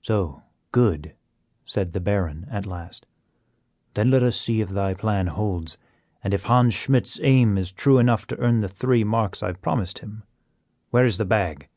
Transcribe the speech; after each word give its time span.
"So, 0.00 0.42
good," 0.72 1.14
said 1.64 1.92
the 1.92 2.00
Baron 2.00 2.48
at 2.50 2.66
last; 2.66 3.06
"then 3.94 4.10
let 4.10 4.24
us 4.24 4.34
see 4.36 4.60
if 4.60 4.70
thy 4.70 4.92
plan 4.92 5.28
holds, 5.28 5.78
and 6.24 6.34
if 6.34 6.46
Hans 6.46 6.74
Schmidt's 6.74 7.20
aim 7.22 7.56
is 7.56 7.70
true 7.70 7.98
enough 7.98 8.26
to 8.26 8.38
earn 8.38 8.58
the 8.58 8.68
three 8.68 9.04
marks 9.04 9.38
that 9.38 9.46
I 9.46 9.48
have 9.50 9.62
promised 9.62 10.00
him. 10.00 10.24
Where 10.90 11.06
is 11.06 11.16
the 11.16 11.24
bag?" 11.24 11.68